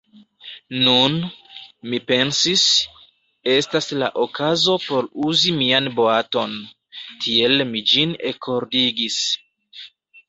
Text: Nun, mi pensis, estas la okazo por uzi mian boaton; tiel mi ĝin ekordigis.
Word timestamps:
Nun, 0.85 1.17
mi 1.93 1.99
pensis, 2.11 2.63
estas 3.55 3.89
la 4.03 4.09
okazo 4.23 4.77
por 4.87 5.11
uzi 5.27 5.53
mian 5.61 5.93
boaton; 6.01 6.57
tiel 7.27 7.65
mi 7.75 7.85
ĝin 7.93 8.19
ekordigis. 8.33 9.25